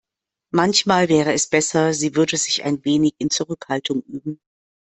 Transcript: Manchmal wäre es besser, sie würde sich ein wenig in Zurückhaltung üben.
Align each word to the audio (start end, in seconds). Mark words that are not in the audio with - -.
Manchmal 0.51 1.09
wäre 1.09 1.31
es 1.31 1.45
besser, 1.47 1.93
sie 1.93 2.15
würde 2.15 2.35
sich 2.35 2.63
ein 2.63 2.83
wenig 2.83 3.13
in 3.19 3.29
Zurückhaltung 3.29 4.01
üben. 4.07 4.41